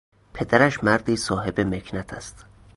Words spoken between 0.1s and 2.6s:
پدرش مردی صاحب مکنت است.